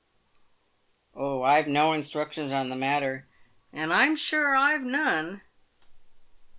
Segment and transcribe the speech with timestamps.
[1.13, 3.27] "Oh, I've no instructions on the matter.""
[3.71, 5.41] And I'm sure I've none."